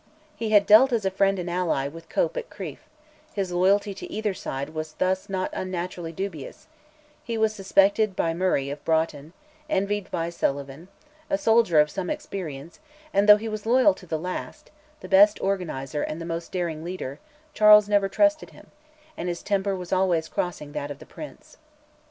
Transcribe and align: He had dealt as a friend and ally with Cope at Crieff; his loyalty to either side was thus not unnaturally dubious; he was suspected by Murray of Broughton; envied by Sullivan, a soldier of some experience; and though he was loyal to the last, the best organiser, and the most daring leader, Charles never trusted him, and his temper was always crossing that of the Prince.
He 0.35 0.49
had 0.49 0.65
dealt 0.65 0.91
as 0.91 1.05
a 1.05 1.11
friend 1.11 1.37
and 1.37 1.47
ally 1.47 1.87
with 1.87 2.09
Cope 2.09 2.35
at 2.35 2.49
Crieff; 2.49 2.89
his 3.35 3.51
loyalty 3.51 3.93
to 3.93 4.11
either 4.11 4.33
side 4.33 4.69
was 4.71 4.93
thus 4.93 5.29
not 5.29 5.51
unnaturally 5.53 6.11
dubious; 6.11 6.65
he 7.23 7.37
was 7.37 7.53
suspected 7.53 8.15
by 8.15 8.33
Murray 8.33 8.71
of 8.71 8.83
Broughton; 8.83 9.33
envied 9.69 10.09
by 10.09 10.31
Sullivan, 10.31 10.87
a 11.29 11.37
soldier 11.37 11.79
of 11.79 11.91
some 11.91 12.09
experience; 12.09 12.79
and 13.13 13.29
though 13.29 13.37
he 13.37 13.47
was 13.47 13.67
loyal 13.67 13.93
to 13.93 14.07
the 14.07 14.17
last, 14.17 14.71
the 15.01 15.07
best 15.07 15.39
organiser, 15.39 16.01
and 16.01 16.19
the 16.19 16.25
most 16.25 16.51
daring 16.51 16.83
leader, 16.83 17.19
Charles 17.53 17.87
never 17.87 18.09
trusted 18.09 18.49
him, 18.49 18.71
and 19.15 19.29
his 19.29 19.43
temper 19.43 19.75
was 19.75 19.93
always 19.93 20.27
crossing 20.27 20.71
that 20.71 20.89
of 20.89 20.97
the 20.97 21.05
Prince. 21.05 21.57